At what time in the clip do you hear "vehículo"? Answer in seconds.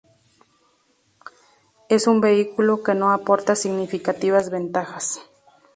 2.21-2.81